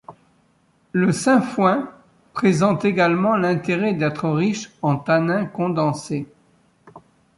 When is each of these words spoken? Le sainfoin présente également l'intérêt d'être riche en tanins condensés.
Le 0.93 1.11
sainfoin 1.11 1.91
présente 2.33 2.85
également 2.85 3.37
l'intérêt 3.37 3.93
d'être 3.93 4.29
riche 4.31 4.71
en 4.81 4.95
tanins 4.95 5.45
condensés. 5.45 6.25